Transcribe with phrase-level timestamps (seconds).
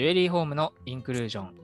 [0.00, 1.54] ジュエリーホームのインクルージョン。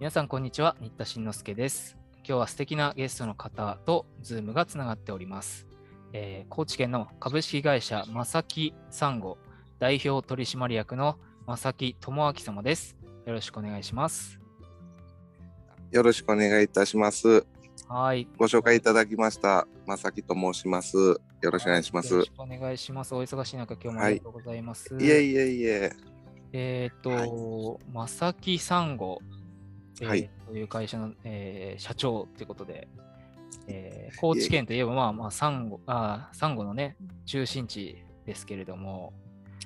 [0.00, 0.74] 皆さん、こんにちは。
[0.80, 1.96] 新田慎之介です。
[2.26, 5.68] 今日は素敵なゲストの方とズームがつながっております。
[6.12, 9.38] えー高知県の株式会社正木サンゴ
[9.78, 12.96] 代表取締役の正木智明様です。
[13.26, 14.40] よろしくお願いします。
[15.92, 17.46] よろしくお願いいたします。
[17.86, 18.26] はい。
[18.38, 20.96] ご紹介いただきました、まさきと申します。
[20.96, 22.24] よろしくお願いします。
[22.38, 23.14] お願いします。
[23.14, 24.96] お忙しい中、今日もありがとうございます。
[25.00, 26.11] えいえいえ。
[26.52, 29.20] えっ、と、正木サンゴ、
[30.00, 32.88] えーはいという会社の、えー社長ということで、
[33.68, 37.96] えー高知県といえば、まあまあ、サンゴあーサンゴのね、中心地
[38.26, 39.12] ですけれども、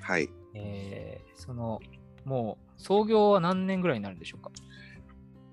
[0.01, 0.29] はい。
[0.53, 1.79] えーその、
[2.25, 4.51] もう、創業は何年ぐらいになるんでしょうか？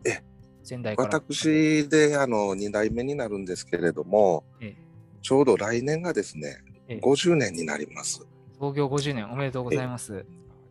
[0.06, 0.23] え
[0.62, 1.11] 先代から。
[1.11, 4.75] 私であの2代目になるんですけれども、え
[5.23, 6.59] ちょうど来年がですね、
[6.89, 8.27] ええ50年になります。
[8.61, 10.25] 創業50年、おめでとうございます。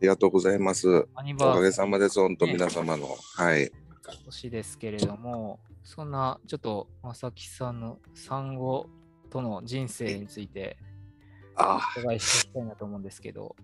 [0.04, 0.86] ありがとうございます。
[0.88, 2.20] おかげさまです。
[2.20, 3.08] 本当皆様の。
[3.36, 3.72] はい。
[4.26, 8.90] 年ですけれども、そんな、ちょっと、正木さんの産後
[9.30, 10.76] との人生について、
[11.56, 13.56] あお伺いしていきたいなと思うんですけど、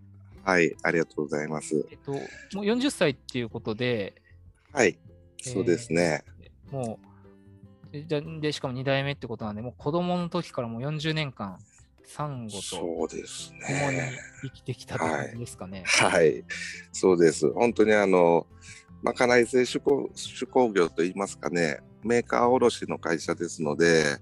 [0.43, 0.75] はい。
[0.83, 1.87] ありがとうございます。
[1.91, 2.21] えっと、もう
[2.65, 4.15] 40歳っていうことで、
[4.73, 4.99] はい。
[5.43, 6.25] そうですね。
[6.71, 6.99] も
[7.91, 11.59] う、でじゃで、しかも2代目ってことなんで、もう子供の時からもう40年間、
[12.11, 14.19] サンゴとそうです共にね。
[14.43, 15.85] 生きてきた感じですかね。
[15.87, 16.45] はい。
[16.93, 17.49] そうです。
[17.53, 18.49] 本当にあの、
[19.01, 24.19] まかない製手工手工業といいますかね、メーカー卸の会社ですので、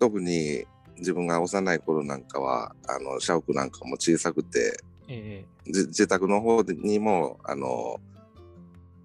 [0.00, 0.64] 特に
[0.96, 8.00] 自分が幼い頃なんかは、あの、社屋なんかも小さくて、えじ自宅の方にも、あの、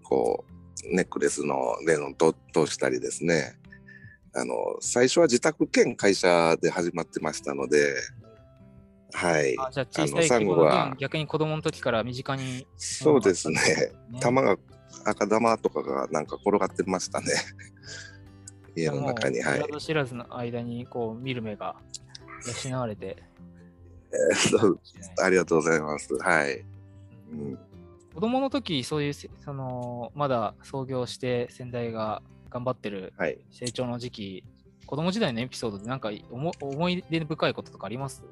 [0.03, 0.45] こ
[0.89, 3.59] う、ネックレスのレンをと通したりですね、
[4.33, 7.93] あの、最初は自宅兼会社で始まってましたので、
[9.13, 13.55] はいじゃあ、小さいサンゴは分、逆に子供の時から身近に、そうですね。
[14.09, 14.57] ね玉が
[15.05, 17.27] 赤玉とかがなんか転がってましたね。
[18.75, 19.41] 家の中に。
[19.41, 19.81] はい。
[19.81, 21.75] 知らずの間に、こう、見る目が
[22.69, 23.17] 養われて、
[24.11, 24.77] えー
[25.23, 26.13] ありがとうございます。
[26.15, 26.63] はい。
[27.31, 27.59] うん、
[28.13, 32.21] 子供の時そういうせそのまだ創業して先代が
[32.51, 33.39] 頑張ってるはい。
[33.49, 34.43] 成長の時期
[34.85, 38.23] 子供時代のエピソードでなんか思思い出深いこととかあります？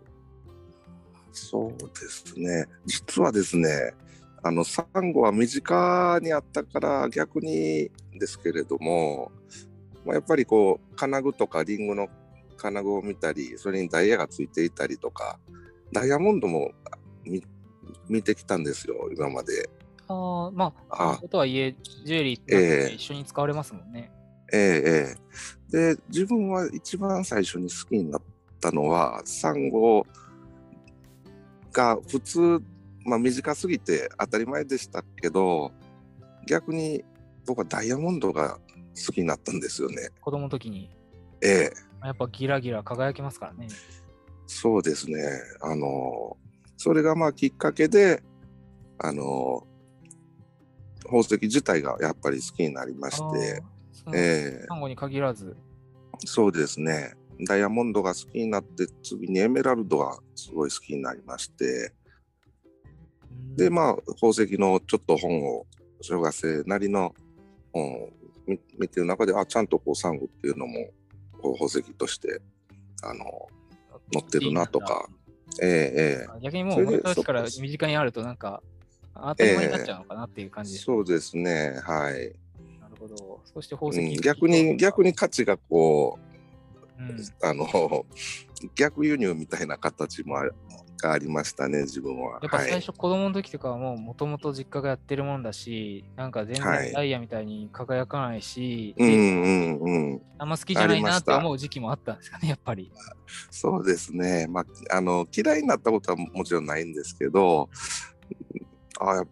[1.32, 2.66] そうですね。
[2.86, 3.94] 実はですね、
[4.42, 9.32] あの、サンゴは身近にあったから逆にですけれども、
[10.06, 12.10] まあ、やっぱりこう、金具とかリンゴの
[12.58, 15.40] 金具を見たり、それにダイヤがついていたりとか、
[15.94, 16.72] ダイヤモンドも
[17.24, 17.44] 見
[18.10, 19.70] 見てきたんですよ、今まで。
[20.10, 24.12] ああまああとはいえジュエリーってええ一緒に使われますもんね、
[24.52, 25.16] えええ
[25.72, 25.96] え。
[25.96, 28.22] で、自分は一番最初に好きになっ
[28.60, 30.06] たのは、サンゴ
[31.72, 32.60] が普通、
[33.06, 35.72] まあ短すぎて当たり前でしたけど、
[36.48, 37.04] 逆に
[37.46, 38.58] 僕はダイヤモンドが
[39.06, 40.10] 好きになったんですよね。
[40.22, 40.90] 子供の時に
[41.42, 41.72] ええ。
[42.04, 43.68] やっぱギラギラ輝きますからね
[44.48, 45.20] そうですね。
[45.62, 46.38] あの、
[46.78, 48.24] それがまあきっかけで、
[48.98, 49.68] あの、
[51.10, 53.64] 宝石自体がやっぱり好きになりまして、
[54.14, 54.66] ええ。
[54.68, 55.58] サンゴに限らず。
[56.26, 57.16] そうですね。
[57.48, 61.94] ダイヤモンドが好きになって、次にエメラルドがすごい好きになりまして、
[63.56, 65.66] で、まあ、宝石のちょっと本を、
[66.02, 67.14] 小学生なりの
[67.74, 68.10] 本を
[68.48, 70.90] 見見てる中で、あ、ちゃんとこう、サンゴっていうのも、
[71.42, 72.42] こう宝石として、
[73.04, 73.48] あの、
[74.14, 75.10] 載ってるなとか、
[75.62, 76.40] ええええ。
[76.42, 78.62] 逆にもそうれで昔から身近にあるとなんか
[79.14, 82.36] 当たり前になっちゃうのかなっていう感じです、そうですね、はい。
[82.82, 86.18] なるほどそして宝う石、ん、逆に、逆に価値がこ
[87.00, 88.06] う、うんあの、
[88.76, 90.44] 逆輸入みたいな形もあ
[91.02, 92.40] がありましたね、自分は。
[92.42, 100.22] やっぱはい最初子供の時とかはもともと実家がやってるもんだし、なんか全はい然ダイヤみたいに輝かないし、うんでうんうん。
[100.38, 102.92] あんま好きじゃないなって思う時期もあったんですかね、やっぱり。
[103.50, 104.48] そうですね。
[104.50, 107.70] まあ、あの、嫌いになったことはもちろんないんですけど、
[109.00, 109.26] あやっ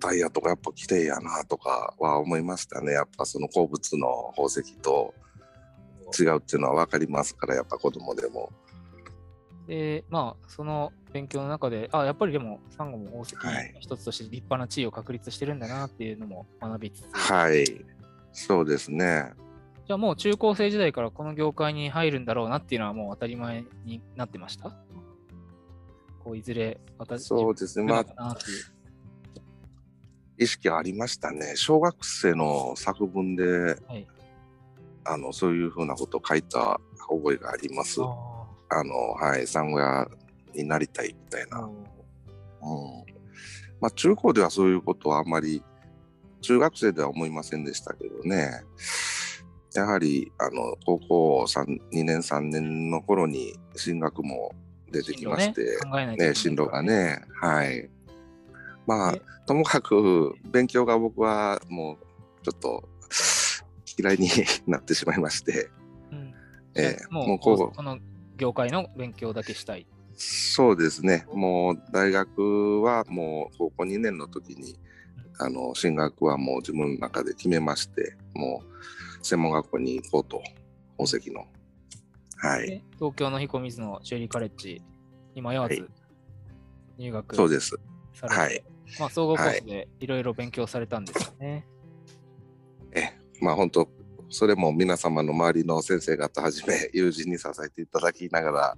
[0.00, 2.92] ぱダイヤとかやっぱ綺麗やなとかは思いましたね。
[2.92, 5.14] やっぱその鉱物の宝石と
[6.18, 8.52] 違うっていうのは分かりますから、やっぱ子供でも。
[9.66, 17.64] で、まあ、その勉強の中で、あ、やっぱりでも、サンゴも宝石のはい一つとして立派な地位を確立してるんだなっていうのも学びつつ、はい。
[18.32, 19.32] そうですね。
[19.86, 24.70] じゃあもう中高生時代からこの業界に入るんだろうなっていうのはもう当たり前になってました？
[26.22, 27.92] こういずれ私そうですね。
[27.92, 28.36] まあ
[30.38, 31.52] 意識ありましたね。
[31.56, 34.06] 小学生の作文で、はい。
[35.04, 38.00] あの、そういうふうなことを書いた覚えがあります。
[38.00, 38.32] あ
[38.70, 40.08] あの、はい、産後屋
[40.54, 41.58] になりたいみたいな。
[41.58, 41.70] あうん。
[43.80, 45.62] まあ、中高ではそういうことはあんまり
[46.40, 48.62] 中学生では思いませんでしたけどね。
[49.74, 54.52] やはりあの高校3 2年3年の頃に進学も
[54.90, 57.88] 出てきまして、ねね、進路がね、はい。
[58.86, 59.14] まあ、
[59.46, 62.88] ともかく勉強が僕はもうちょっと
[63.98, 64.28] 嫌いに
[64.66, 65.70] なってしまいまして、
[66.10, 66.34] うん、
[66.74, 67.98] えー、もうこの
[68.36, 69.86] 業界の勉強だけしたい。
[70.14, 74.78] そうですね、もう大学はもう高校2年の時に、
[75.38, 78.62] あの進学はもう自分の中で決めまして、も
[79.20, 80.42] う専門学校に行こうと、
[80.98, 81.46] 宝石の。
[82.36, 84.82] はい、東京の彦水のシェリーカレッジ
[85.34, 85.88] に迷わず
[86.98, 87.76] 入学、はい、そうです。
[88.20, 88.62] はい。
[88.98, 91.66] まあ、総合コースでいろいろ勉強されたんですよね。
[92.94, 93.88] はい、え、まあ本当、
[94.28, 98.76] それも皆様の周りの先生方はじめ友人に支えていただきながら、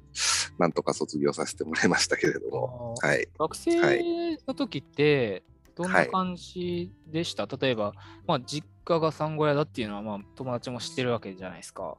[0.58, 5.44] なんとか卒業させてもらいましたけれども、はい、学生の時って、
[5.76, 7.92] どんな感じでした、はい、例えば、
[8.26, 11.96] まあ、実家が産後屋だっていうのは、まあ、友達も知ってるわけじゃないですか。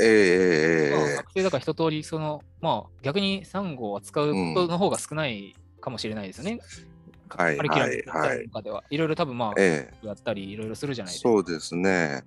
[0.00, 6.60] ええーまあ、学生だから一通り、その、まあ、逆にサンゴを扱うことの方が少ないかもしれないですよね。
[6.84, 6.89] うん
[7.36, 11.28] はい、カリキュラムとかでは、いろいろ多分まあ、ええ、やったりいろいろするじゃないですか。
[11.28, 12.24] そうですね。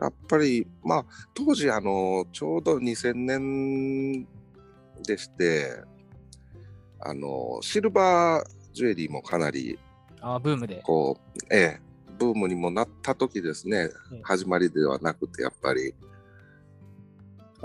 [0.00, 1.04] やっぱり、まあ、
[1.34, 4.26] 当時、あの、ちょうど2000年
[5.06, 5.82] でして、
[7.00, 9.78] あのシルバージュエリーもかなり
[10.20, 10.80] あブームで。
[10.82, 11.80] こう、ええ、
[12.18, 15.94] ブームにもなった時ですね、うん、始まりではなくてやっぱり。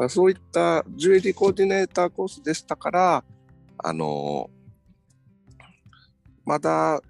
[0.09, 3.23] そういったジュエリーコーディネーターコースでしたから
[3.77, 4.49] あの
[6.51, 7.01] まだ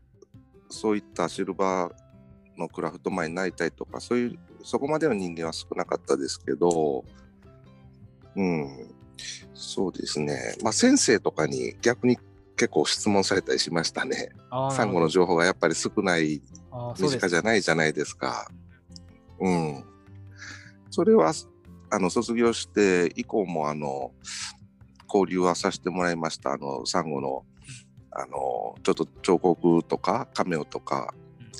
[0.70, 7.04] そういったシルバーのクラフトマンになりたいとかそういうそこまでの人間は少なかったですけど、
[8.36, 8.88] うん、
[9.56, 10.54] そうですね。
[10.62, 12.20] まあ、先生とかに逆に
[12.56, 14.30] 結構質問されたりしましたね。
[14.74, 16.44] サンゴの情報がやっぱり少ない
[17.00, 18.48] 身近じゃないじゃないですか。
[19.40, 19.84] うん。
[20.92, 21.34] それは
[21.90, 24.12] あの卒業して以降もあの
[25.12, 26.52] 交流はさせてもらいました。
[26.52, 27.44] あのサンゴの
[28.12, 31.14] あのちょっと彫刻とかカメオとか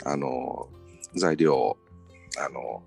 [0.06, 0.68] あの
[1.16, 1.78] 材料
[2.38, 2.84] あの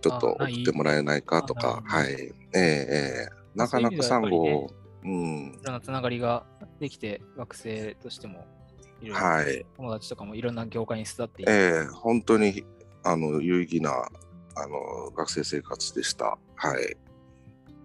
[0.00, 4.70] ちょっと送ってもらえないかとか、はい、ええええなかなかサンゴを、
[5.04, 5.58] うん。
[5.60, 6.44] いろんなつながりが
[6.80, 8.46] できて、学生としても、
[9.00, 11.52] いろいろ、はい、友達とかもいろんな業界に育っていて。
[11.52, 12.64] ええ本当に
[13.02, 13.90] あの有意義な
[14.56, 16.38] あの学生生活でした。
[16.56, 16.96] はい。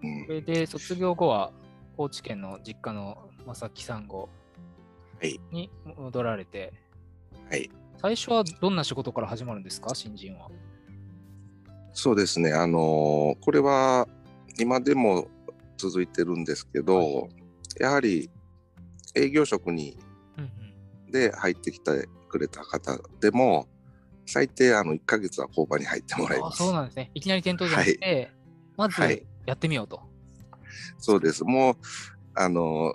[0.02, 1.52] うん、それで卒業後は
[1.96, 4.30] 高知県の実家の正木さんご
[5.50, 6.72] に戻られて、
[7.50, 10.48] はい、最初はどんな仕事から始まるんですか、新人は。
[11.92, 14.06] そうですね、あのこれは
[14.58, 15.28] 今でも
[15.76, 17.30] 続いてるんですけど、はい、
[17.80, 18.30] やはり
[19.14, 19.98] 営業職に
[21.10, 23.66] で入ってきてくれた方でも、
[24.26, 26.58] 最低あの1か月は工場に入ってもらいます。
[26.58, 27.10] そうなんですね。
[27.14, 28.32] いきなり店頭じゃなくて、
[28.76, 29.96] はい、まずやってみようと。
[29.96, 30.06] はい、
[30.98, 31.44] そうです。
[31.44, 31.74] もう、
[32.34, 32.94] あの、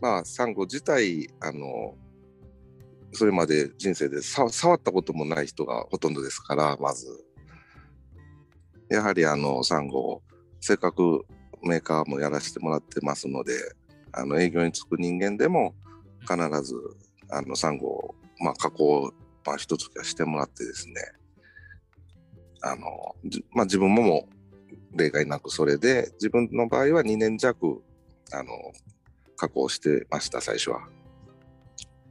[0.00, 1.94] まあ、サンゴ自体、あの、
[3.12, 7.06] それまで人生で触ったこともない人がほとんどですから、まず。
[8.90, 10.22] やはりあの、サンゴを
[10.60, 11.24] せっかく
[11.62, 13.52] メーカーもやらせてもらってますので、
[14.12, 15.74] あの営業に就く人間でも
[16.20, 16.74] 必ず
[17.30, 19.12] あのサンゴを、まあ、加工、
[19.44, 20.94] まあ、一つはしてもらってですね、
[22.62, 22.86] あの
[23.52, 24.28] まあ、自分もも
[24.94, 27.82] 例外なくそれで、自分の場合は2年弱
[28.32, 28.50] あの
[29.38, 30.88] 加工してました、最初は。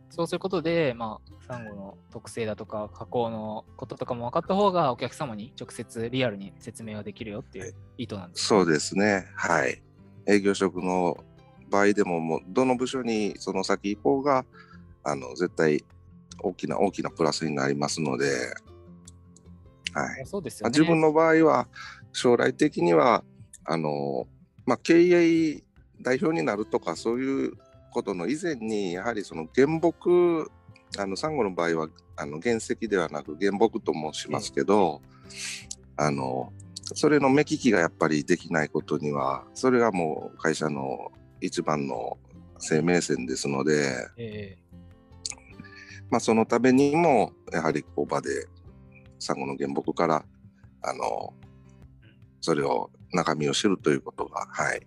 [0.09, 9.27] そうすることで、まあ、サンゴの特性だとか加工のこととかも分かった方がお客様に直接リアルに説明ができるよっていう意図なんです、ね、そうですね。
[9.35, 9.83] はい。
[10.25, 11.23] 営業職の
[11.69, 14.43] 場合でももうどの部署にその先行こうが
[15.03, 15.85] あの絶対
[16.39, 18.25] 大きな大きなプラスになりますので、
[19.93, 20.25] はい。
[20.25, 21.67] そうですよ、ね、自分の場合は
[22.11, 23.23] 将来的には
[23.65, 24.27] あの、
[24.65, 25.63] まあ、経営
[26.01, 27.53] 代表になるとかそういう
[27.91, 30.51] ことの以前にやはりその原木
[30.97, 35.01] あのサンゴの場合はあの原石ではなく原木と申しますけど、
[35.97, 36.53] あの
[36.93, 41.11] それの目利きがやっぱりできないことにはそれがもう会社の
[41.41, 42.17] 一番の
[42.59, 45.33] 生命線ですので、えー、
[46.09, 48.47] まあ、そのためにもやはり工場で
[49.19, 50.23] サンゴの原木から
[50.81, 51.33] あの
[52.41, 54.81] それを中身を知るということが、はい、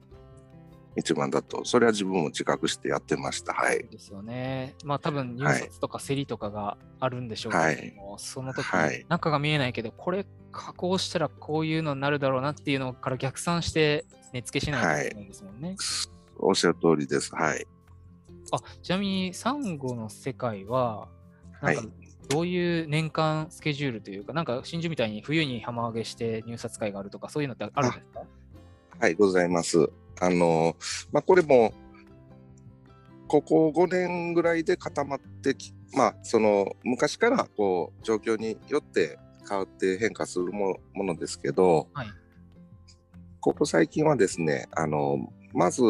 [0.96, 3.54] 一番だと、それは自分も自覚してやってました。
[3.54, 3.86] はい。
[3.88, 4.74] ですよね。
[4.84, 15.68] まあ多分入札とか競りとかがあるんでしょうけども、はい、その時、はい、中が見えないけど、これ加工したらこういうのになるだろうなっていうのから逆算して値付けしないといけないですもんね。
[15.68, 15.76] はい、
[16.38, 17.34] おっしゃる通りです。
[17.34, 17.66] はい。
[18.52, 21.06] あちなみにサンゴの世界は、
[21.62, 21.82] なんか
[22.28, 28.22] どういう年間スケジュールというか、なんか真珠みたいに冬に浜揚げして入札会があるとか、そういうのってあるんですか？
[28.98, 29.88] はい、ございます。
[30.20, 30.76] あの、
[31.12, 31.72] まあ、これも、
[33.28, 42.08] ここ5年ぐらいで固まってき、まあ、その、昔から、こう、状況によって変わって変化するもものですけど、はい
[43.40, 45.82] ここ最近はですね、あの、まず、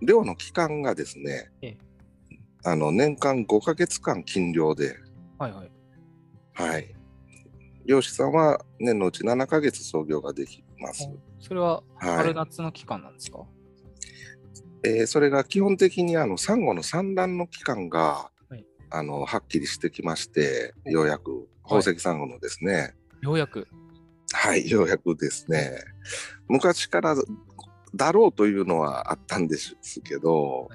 [0.00, 1.78] 漁の期間がですね、ええ
[2.64, 4.96] あの、年間5ヶ月間禁漁で、
[5.38, 5.70] はいはい。
[6.54, 6.94] はい。
[7.84, 11.10] 漁師さんは年のうち7ヶ月操業ができます。
[11.46, 12.16] それははい。
[12.16, 13.44] 春夏の期間なんですか、
[14.82, 18.64] えーそれが基本的にあのサンゴの産卵の期間が、はい。
[18.90, 23.68] あのはっきりしてきまして、ようやく宝石サンゴのですね、ようやく？
[24.32, 25.78] はい、ようやくですね、
[26.48, 27.14] 昔から
[27.94, 30.70] だろうというのはあったんですけど、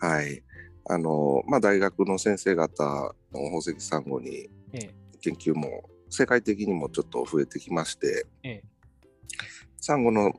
[0.00, 0.42] はい、
[0.88, 2.84] あの、まあ、大学の先生方
[3.32, 4.94] の宝石サンゴにええ。
[5.20, 8.62] 研究も世界的にもちょっと増えてきまして、ええ
[9.88, 10.34] サンゴの、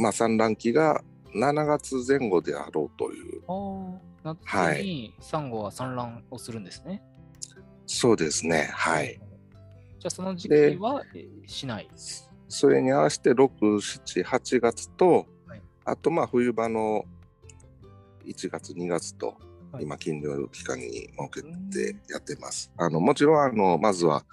[0.00, 1.00] まあ、産卵期が
[1.32, 3.40] 7月前後であろうという、
[4.24, 7.00] 夏にサンゴは産卵をするんですね。
[7.86, 9.20] そうですね、はい。。
[10.00, 11.88] じゃあその時で期はえーしない。
[12.48, 17.04] それに合わせて6、7、8月と、はいあとまあ冬場の
[18.24, 19.36] 1月、2月と、
[19.70, 21.42] はい今、禁漁期間に設け
[21.92, 22.72] てやってます。
[22.76, 24.24] あのもちろんあの、まずは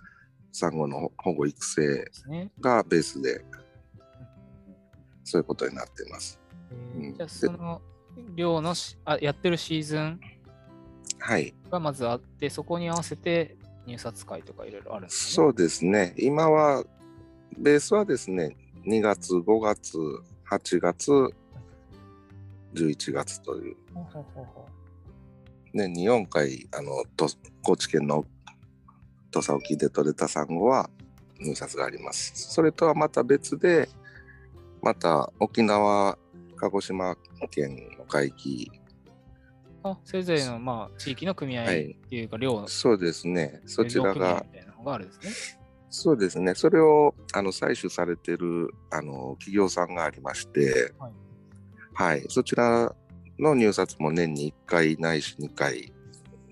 [0.51, 2.11] サンゴの保護育成。
[2.59, 3.45] がベースで、
[5.31, 6.39] そういうことになってます。
[6.95, 7.81] うんえーじゃあその
[8.35, 10.19] 漁のしあやってるシーズン
[11.19, 15.33] はい、がまずあって、そこに合わせて入札会とかいろいろあるんですね。
[15.35, 16.15] そうですね。
[16.17, 16.83] 今は、
[17.57, 19.97] ベースはですね、2月、5月、
[20.49, 21.11] 8月、
[22.73, 23.77] 11月という、
[25.73, 27.29] 年に4回、あの、と
[27.61, 28.25] 高知県の
[29.29, 30.89] 土佐沖で取れたサンゴは
[31.39, 32.33] 入札があります。
[32.35, 33.87] それとはまた別で、
[34.81, 36.17] また沖縄、
[36.57, 37.15] 鹿児島
[37.49, 38.71] 県の海域、
[39.83, 41.95] うあそれぞれの、まあ、地域の組合っはい。
[42.09, 42.67] ていうか、漁の。
[42.67, 44.45] そうですね、そちらが。
[45.89, 46.55] そうですね。
[46.55, 51.11] それをあの採取されてるあの企業さんがありまして、はい。
[51.93, 52.95] はい、そちら
[53.37, 55.91] の入札も年に1回ないし2回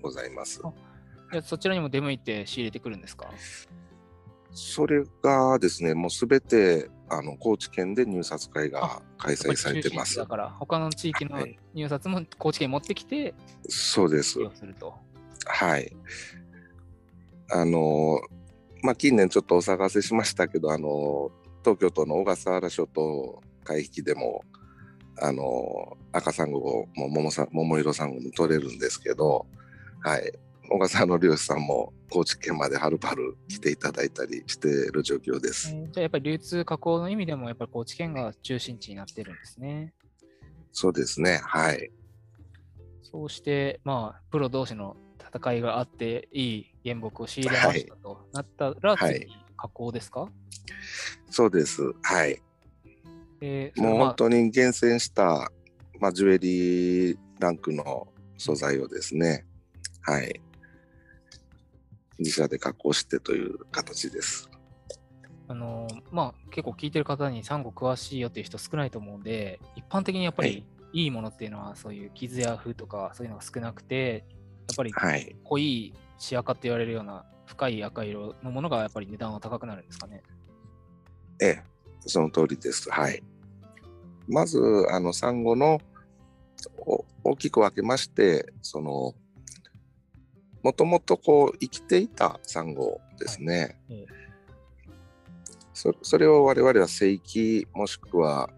[0.02, 0.60] ございます。
[1.42, 3.30] そちらにも出向いて仕入れてくるんですか？
[4.52, 10.26] それがですね、もうすべてあの高知県で入札会が開催されてますだ。
[10.26, 13.34] から、他の地域のはい入札も高知県に持ってきて、
[13.68, 14.94] そうですると。
[15.46, 15.92] はい。
[17.50, 18.20] あの、
[18.82, 21.30] まあ、近年ちょっとお探せしましたけど、あの、
[21.64, 24.44] 東京都の小笠原諸島海域でも、
[25.20, 29.46] あの、赤サンゴも桃さ桃色サンゴも取れるんですけど、
[30.02, 30.32] はい。
[30.70, 35.68] 小笠原の漁師さんも高知県まではるばる来ていただいたりしている状況です。
[35.68, 39.92] えーじゃあやっぱり流通加工の意味でも、やっぱり高知県が中心地になってるんですね。
[40.72, 41.40] そうですね。
[41.44, 41.90] はい。
[43.02, 44.96] そうして、まあ、プロ同士の
[45.34, 50.28] 戦いがあって、いい原木を仕入れましたとなったら、はい次、加工ですか、
[51.30, 51.82] そうです。
[52.02, 52.40] はい。
[53.40, 55.50] えーもう本当に厳選した、
[55.98, 59.46] まあ、ジュエリーランクの素材をですね、
[60.02, 60.40] はい。
[62.20, 64.48] 自社で加工してという形です。
[65.48, 74.24] あのーまあ、結構聞いてる方にサンゴ詳しいよっていう人少ないと思うんで、一般的にやっぱりいいものっていうのは、そういう傷や風とかそういうのが少なくて、
[74.68, 75.36] やっぱりはい。
[75.42, 80.22] 濃いシアカって言われるような深い赤色のものがやっぱり値段は高くなるんですかね。
[81.40, 81.62] ええ、
[82.06, 82.88] その通りです。
[82.90, 83.22] はい。
[84.28, 84.60] まず、
[84.90, 85.80] あの、サンゴの
[86.86, 89.14] お大きく分けまして、その、
[90.62, 93.78] もともとこう生きていたサンゴですね。
[93.88, 94.20] ええ
[95.80, 98.50] そそれを我々は正規もしくは、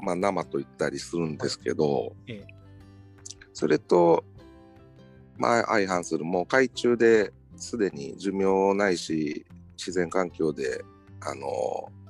[0.00, 2.46] まあ、生と言ったりするんですけど、ええ。
[3.52, 4.22] それと、
[5.36, 6.24] まあ、相反する。
[6.24, 9.44] もう海中ですでに寿命ないし
[9.76, 10.84] 自然環境で
[11.20, 11.46] あの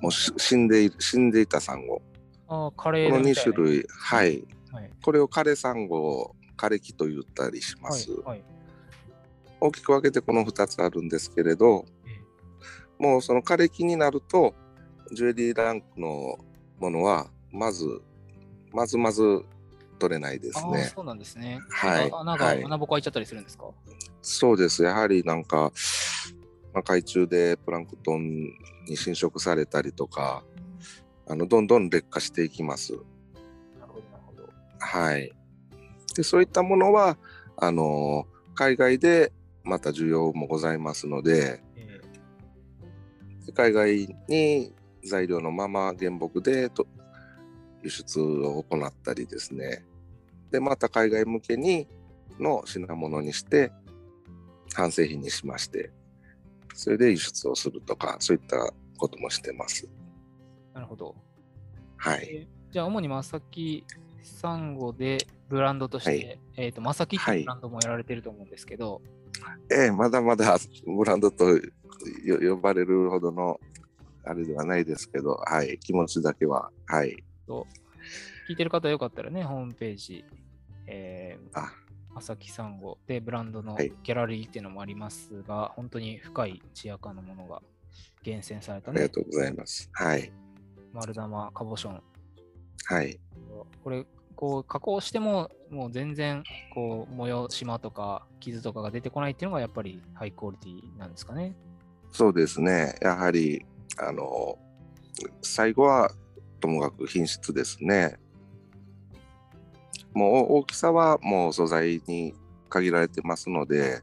[0.01, 1.99] もうし死んで死んでいたサンゴ。
[2.47, 3.53] ああ、カレーこの2みたいな。
[3.53, 4.43] 種類はい。
[4.71, 4.89] はい。
[5.03, 8.23] これを枯れサンゴ枯れ木と言ったりします、はい。
[8.23, 8.43] はい。
[9.59, 12.09] 大きく分けてこの2つあるんですけれどえ
[12.99, 14.53] えもうその枯れ木になると
[15.11, 16.37] ジュエリーランクの
[16.79, 18.01] ものはまず
[18.73, 19.43] まずまず
[19.99, 21.59] 取れないですねそうなんですね。
[21.69, 23.65] はい穴が、はい穴ぼこ開いちゃったりするんですか？
[24.21, 25.71] そうですやはりなんか、
[26.73, 28.49] まあ、海中でプランクトン
[28.87, 30.43] に侵食されたりとか
[31.27, 33.03] あのどんどん劣化していきますなる
[33.87, 34.49] ほど、なるほど。
[34.79, 35.31] はい
[36.15, 37.17] でそういったものは
[37.57, 39.31] あの海外で
[39.63, 42.01] また需要もございますので、え
[43.55, 44.73] 海外に
[45.05, 46.85] 材料のまま原木でと
[47.81, 49.85] 輸出を行ったりですね。
[50.51, 51.87] でまた海外向けに
[52.39, 53.71] の品物にして
[54.73, 55.91] 半製品にしまして
[56.73, 59.87] それで輸出をするとかそういったこともしてます。
[60.73, 61.15] なるほど。
[61.97, 62.27] はい。
[62.31, 63.85] えじゃあ、主にまさき
[64.23, 65.17] サンゴで
[65.53, 66.39] ブランドとして、はい。
[66.57, 67.41] えっ、と、まさきってはい。
[67.41, 69.03] いうブランドもやられてると思うんですけど、
[69.69, 70.57] ええまだまだ
[70.97, 71.45] ブランドと
[72.23, 73.59] よ呼ばれるほどの
[74.23, 75.77] あれではないですけどはい。
[75.79, 77.23] 気持ちだけははい。
[77.45, 77.67] と
[78.49, 80.25] 聞いてる方よかったらね、ホームページ、
[80.87, 81.71] えー、あ。
[82.15, 83.93] まさきサンゴでブランドのはい。
[84.03, 87.61] ギャラリーっていうのもありますが、本当に深い艶赤のものが
[88.23, 89.01] 厳選されたね。
[89.01, 89.89] ありが、とうございます。
[89.93, 90.31] はい。
[90.93, 92.01] 丸玉カボション。
[92.85, 93.19] はい。
[93.83, 101.55] これ、こう加工しても、もう全然、こう、模様、島とか傷とかが出てこないっていうのがやっぱりハイクオリティなんですかね。
[102.11, 102.95] そうですね。
[103.01, 103.65] やはり、
[103.97, 104.57] あの、
[105.41, 106.11] 最後は
[106.59, 108.17] ともかく品質ですね。
[110.13, 112.33] もう大きさはもう素材に
[112.69, 114.01] 限られてますので、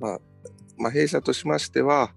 [0.00, 0.20] まあ、
[0.76, 2.12] まあ、弊社としましては、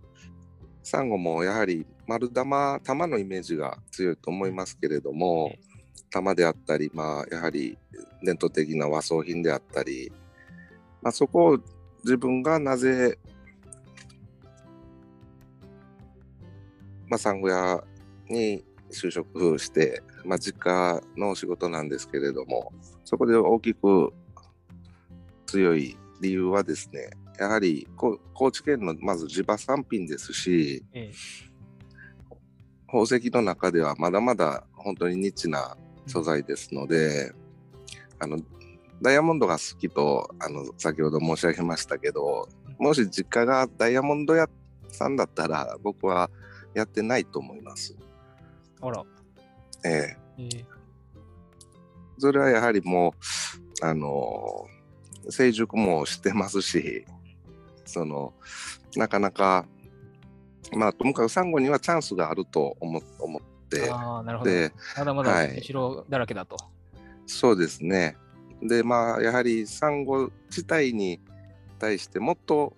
[0.81, 5.59] サンゴもやはり丸玉、玉のイメージが強いと思いますけれどもえ、
[6.15, 7.77] 玉であったり、まあ、やはり
[8.23, 10.11] 伝統的な和装品であったり、
[11.01, 11.59] まあ、そこを
[12.03, 13.17] 自分がなぜ
[17.07, 17.83] まあ、産後屋
[18.29, 24.11] に就職して、まあ、実家の仕事なんですけれども、そこで大きく
[25.45, 31.11] 強い理由はですね、やはりこ高知県のまず地場産品ですし、え。
[32.87, 35.75] 宝石の中ではまだまだ本当にニッチな
[36.07, 37.33] 素材ですので、
[38.19, 38.37] あの
[39.01, 42.47] ダイヤモンドが好きとあの先ほど申し上げましたけど、
[42.79, 44.47] もし実家がダイヤモンド屋
[44.89, 46.29] さんだったら僕は
[46.73, 47.95] やってないと思います。
[48.81, 49.03] あら、
[49.83, 50.17] ええ。
[50.37, 50.75] えー
[52.17, 53.13] それはやはりも
[53.81, 54.67] う、あの
[55.29, 57.05] 成熟もしてますし、
[57.85, 58.33] その
[58.95, 59.65] なかなか、
[60.73, 63.01] まあ、ともかくサンゴにはチャンスがあると思思っ
[63.81, 64.51] て、ああ、なるほど。
[64.51, 66.57] で、まだまだはい後ろだらけだと。
[67.25, 68.17] そうですね。
[68.61, 71.19] で、まあ、やはりサンゴ自体に
[71.79, 72.75] 対してもっと、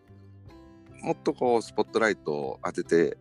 [1.02, 3.18] もっとこう、スポットライトを当てて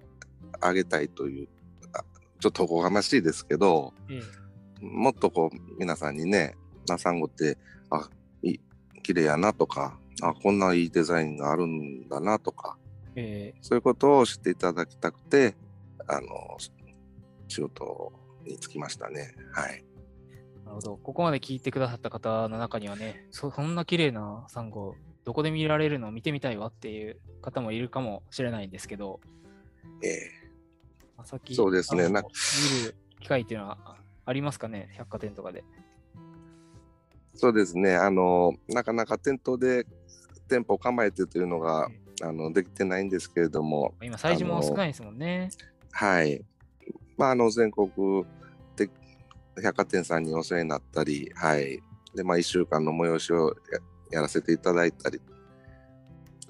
[0.60, 1.48] あげたいという、
[1.92, 2.04] あ
[2.40, 4.20] ちょっとおこがましいですけど、え
[4.80, 6.56] もっとこう、皆さんにね、
[6.88, 7.58] なサンゴって、
[7.90, 8.08] あ、
[8.42, 8.60] いい
[9.02, 12.78] 綺麗やなとか、あ、こんないいデザインがあるんだなとか、
[13.14, 15.54] ええそういうことを知っていただきたくて、
[16.06, 16.56] あの、
[17.48, 18.12] 仕事
[18.44, 19.34] に就きましたね。
[19.52, 19.84] はい。
[20.64, 20.96] なるほど。
[20.96, 29.20] ここまで聞いてくださった方の中にはね、そそんな綺麗なサンゴ、どこで見られるの見てみたいわっていう方もいるかもしれないんですけど、
[30.02, 30.30] ええ
[31.16, 32.28] まさきそうですねな見
[32.84, 35.64] る機会っていうのはありますかね、百貨店とかで。
[37.34, 39.86] そうですね、あのなかなか店頭で
[40.48, 41.88] 店舗を構えてというのが
[42.22, 45.50] あのできてないんですけれども、今、催事も少ないですもんね。
[45.90, 46.42] はい、
[47.16, 47.88] まあ、あの全国
[48.76, 48.90] で
[49.62, 51.82] 百貨店さんにお世話になったり、はい
[52.14, 53.80] でまあ、1週間の催しをや
[54.12, 55.20] やらせていただいたり、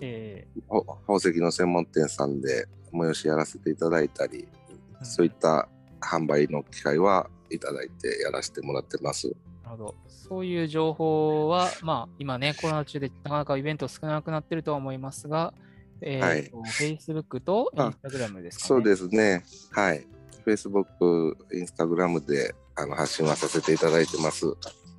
[0.01, 5.69] えほ宝石の専門店さんで催しやらせていただいたり、うんそういった
[6.01, 9.29] 販売の機会はいただいてやらせてもらってます。
[9.63, 9.95] なるほど。
[10.09, 15.53] そういう情報は、まあ、今ね、コロナ中でなかなかイベント少なくなってるとは思いますが、
[16.01, 18.69] えーと Facebook とあ Instagram ですかね。
[18.69, 19.45] そうですね。
[19.71, 20.07] はい。
[20.45, 24.47] Facebook、Instagram であの発信はさせていただいてます。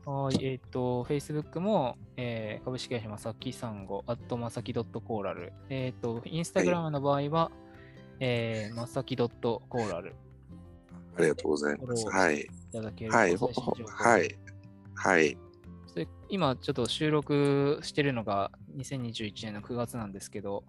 [0.05, 5.51] はい、えっ、と、Facebook も、えー株式会社まさきさんご、アットまさき .coral。
[5.69, 7.51] えっ、と、Instagram の場合は、
[8.19, 10.13] えー、まさき .coral
[11.17, 12.07] ありがとうございます。
[12.07, 12.41] はい。
[12.41, 13.35] いただけるはい。
[13.35, 13.51] と
[13.85, 14.37] はい。
[14.95, 15.37] はい。
[15.87, 20.63] それ今ちょっと収録してるのが2021年の9月なんですけど、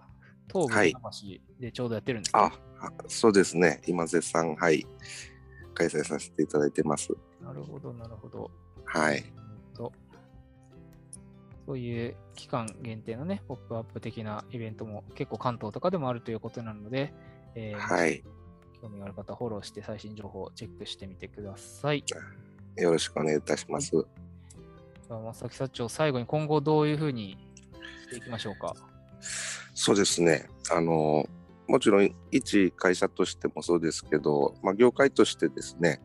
[0.53, 2.53] 東部はい船橋でちょうどやってるんですか、あ、あ
[3.07, 3.81] そうですね。
[3.87, 4.87] 今絶賛、はい。
[5.75, 7.13] 開催させていただいてます。
[7.43, 8.51] なるほど、なるほど。
[8.85, 9.25] はい。
[11.67, 17.13] そういう期間限定のね、ポップアップ的なイベントも結構関東とかでもあるということなので、
[17.55, 18.25] えーはい。
[18.81, 22.05] 興味がある方、フォローして最新情報をチェックしてみてください。
[22.77, 23.91] よろしくお願いいたします。
[23.91, 23.99] で
[25.11, 27.37] は正木社長、最後に今後どういうふうに
[28.05, 28.75] していきましょうか？
[29.75, 30.49] そうですね。
[30.71, 31.29] あの、
[31.69, 36.01] もちろん一会社としてもそうですけど、まあ、業界としてですね、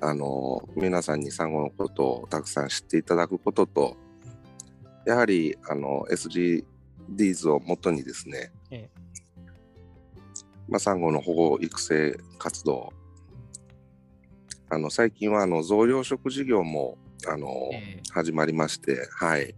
[0.00, 3.96] あの、皆さんに産後のことをたくさん知っていただくことと、
[5.06, 9.06] やはり、あの、SDGs をもとにですね、ええ。
[10.68, 12.92] まあ、サンゴの保護育成活動
[14.68, 16.98] あの最近はあの増養殖事業も
[17.28, 18.02] あの、ええ。
[18.10, 19.54] 始まりまして、はい、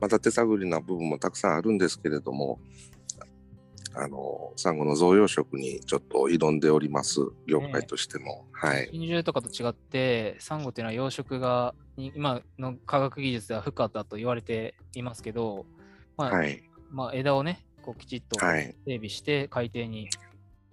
[0.00, 2.60] また手探りな部分もたくさんあるんですけれども
[3.96, 8.88] あのサンゴの増養殖にちょっと挑んでおります業界としても、はい。
[8.92, 15.66] 真珠とかと違って、サンゴっていうのは養殖がに今の科学技術では不可だと言われていますけど、
[16.16, 16.62] まあはい。
[16.90, 18.74] まあ、枝をね、こうきちっとはい。
[18.86, 20.08] 整備して、海底に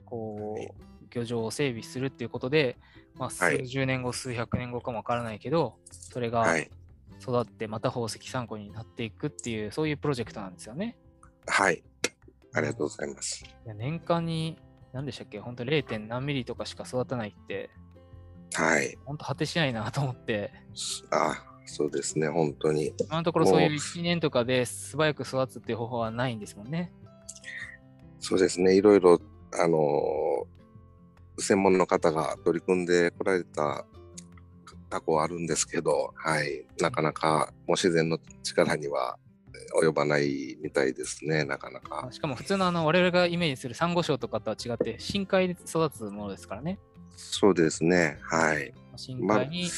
[0.05, 0.69] こはいう
[1.11, 2.77] 漁場を整備するっていうことで、
[3.15, 3.57] まあ、はい。
[3.59, 6.69] 数十年後、数百年後かもわからないけど、それがはい。
[7.21, 10.97] 育って、また宝石サンゴになっていくっていう、そういうプロジェクトなんですよね。
[11.45, 11.83] はい
[12.53, 13.43] ありがとうございます。
[13.43, 14.57] いや年間に、
[14.93, 16.07] 何でしたっけ、本当 0.
[16.07, 17.69] 何ミリとかしか育たないって、
[18.53, 18.97] はい。
[19.05, 20.51] 本当果てしないなと思って、
[21.11, 22.93] あそうですね本当に。
[22.99, 23.77] 今のところそういうもう。
[23.77, 26.91] 1年とかで素早く育つっていう方法はないんですもんね。
[28.19, 29.19] そうですね、いろいろ、
[29.53, 30.61] あのー
[31.41, 33.85] 専門の方が取り組んでこられた
[34.89, 39.17] 過去はあるんですけど、はい、なかなかもう自然の力には
[39.83, 42.07] 及ばないみたいですね、なかなか。
[42.11, 46.79] しかも普通のあの我々がイメージするサンゴ礁とかとは違って深海で育つものですからね。
[47.15, 48.73] そうですね、はい。
[48.95, 49.69] 深海に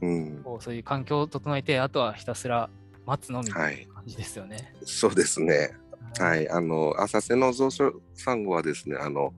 [0.00, 2.70] うん、こうそういう環境を整えて、あとはひたすら
[3.06, 4.72] 待つのみはいっていう感じですよね。
[4.84, 5.70] そうですね。
[6.18, 9.34] はい、あの浅瀬の増殖サンゴはですね、あの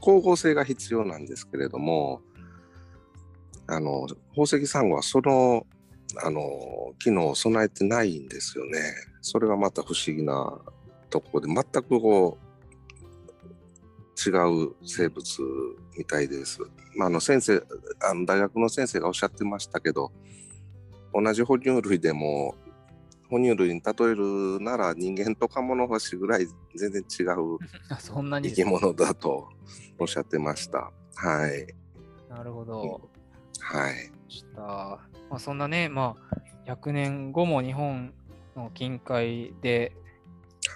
[0.00, 2.22] 光合成が必要なんですけれども、
[3.66, 5.66] あの宝石サンゴはその
[6.22, 8.80] あの機能を備えてないんですよね。
[9.20, 10.58] それがまた不思議な
[11.10, 12.52] ところで、全くこう
[14.28, 14.32] 違
[14.64, 15.24] う生物
[15.96, 16.58] みたいです。
[16.96, 17.62] まあ、あの先生
[18.02, 20.12] あの大学の先生がおっしゃってましたけど、
[21.14, 22.54] 同じ哺乳類でも
[23.28, 29.48] 哺乳類に例えるなら人間とカモノハシぐらい全然違うあ そんなに生き物だと
[29.98, 30.92] おっしゃってました。
[31.14, 31.66] はい。
[32.28, 33.08] なるほど。
[33.60, 34.12] はい。
[34.28, 34.98] した。
[35.32, 36.14] まあ、そんなね、ま
[36.66, 38.12] あ、100年後も日本
[38.54, 39.92] の近海で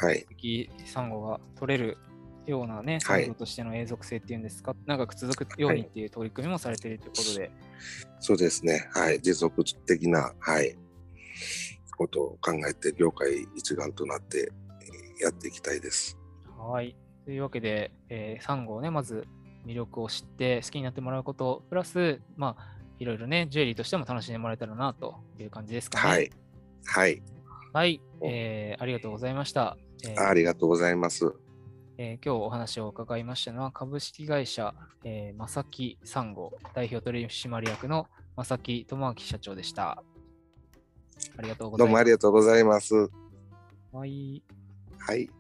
[0.01, 0.27] はい。
[0.39, 1.99] 石サンゴが取れる
[2.47, 7.51] ようなね、はいサンゴとしての永続性っていうんですか、長く続くようにっていう取り組みもされているということで、
[8.19, 8.89] そうですね。
[8.95, 9.21] はい。
[9.21, 10.75] 持続的な、はい。
[11.99, 16.19] ことを考えて、業界一丸となってえーやっていきたいです。
[16.59, 16.97] はい。
[17.27, 19.27] というわけで、えーサンゴをね、まず
[19.67, 26.09] 魅力を知って好きになってもらうこと、プラス、まあ、いろいろね、ジュエリーとしても楽しんでもらえたらなという感じですかね。
[26.11, 26.31] はい。
[26.85, 27.23] はい。
[27.73, 28.01] はい。
[28.23, 29.77] えーありがとうございました。
[30.05, 31.35] えーありがとうございます。
[31.99, 38.07] えー今日お話を伺いましたのは、株式会社、えー、正木サンゴ代表取締役の
[38.37, 40.03] 正木智明社長でした。
[41.39, 41.93] ありがとうござどいうます。
[41.93, 42.95] もありがとうございます。
[43.93, 44.43] はい。
[44.99, 45.31] はい。